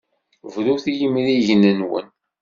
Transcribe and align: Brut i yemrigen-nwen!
Brut 0.51 0.85
i 0.91 0.93
yemrigen-nwen! 0.99 2.07